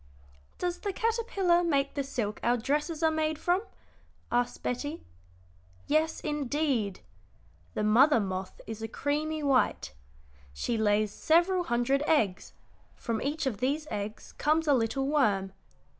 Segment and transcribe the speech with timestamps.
[0.57, 3.61] "Does the caterpillar make the silk our dresses are made from?"
[4.31, 5.03] asked Betty.
[5.85, 7.01] "Yes, indeed.
[7.75, 9.93] The mother moth is a creamy white.
[10.53, 12.53] She lays several hundred eggs;
[12.95, 15.53] from each of these eggs comes a little worm.